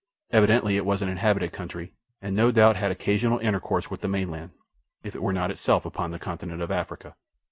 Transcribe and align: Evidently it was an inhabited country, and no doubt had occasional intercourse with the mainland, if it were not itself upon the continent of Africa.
Evidently 0.31 0.77
it 0.77 0.85
was 0.87 1.03
an 1.03 1.09
inhabited 1.09 1.53
country, 1.53 1.93
and 2.23 2.35
no 2.35 2.49
doubt 2.49 2.75
had 2.75 2.91
occasional 2.91 3.37
intercourse 3.37 3.91
with 3.91 4.01
the 4.01 4.07
mainland, 4.07 4.49
if 5.03 5.13
it 5.13 5.21
were 5.21 5.31
not 5.31 5.51
itself 5.51 5.85
upon 5.85 6.09
the 6.09 6.17
continent 6.17 6.59
of 6.59 6.71
Africa. 6.71 7.15